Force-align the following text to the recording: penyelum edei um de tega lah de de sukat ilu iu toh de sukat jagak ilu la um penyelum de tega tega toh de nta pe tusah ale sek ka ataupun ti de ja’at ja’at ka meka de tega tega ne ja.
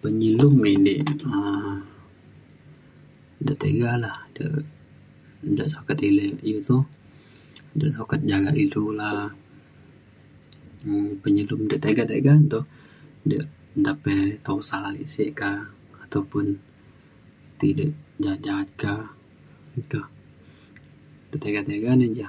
penyelum 0.00 0.54
edei 0.74 1.00
um 1.34 1.76
de 3.46 3.52
tega 3.62 3.90
lah 4.04 4.16
de 4.36 4.46
de 5.56 5.64
sukat 5.74 5.98
ilu 6.08 6.26
iu 6.50 6.58
toh 6.68 6.84
de 7.78 7.86
sukat 7.96 8.20
jagak 8.30 8.56
ilu 8.64 8.82
la 9.00 9.10
um 10.90 11.06
penyelum 11.22 11.60
de 11.70 11.76
tega 11.84 12.02
tega 12.12 12.34
toh 12.52 12.64
de 13.28 13.36
nta 13.80 13.92
pe 14.02 14.14
tusah 14.46 14.82
ale 14.88 15.02
sek 15.14 15.30
ka 15.40 15.50
ataupun 16.04 16.46
ti 17.58 17.68
de 17.78 17.86
ja’at 18.22 18.40
ja’at 18.46 18.70
ka 18.82 18.92
meka 19.72 20.00
de 21.30 21.36
tega 21.44 21.60
tega 21.68 21.90
ne 21.98 22.06
ja. 22.18 22.28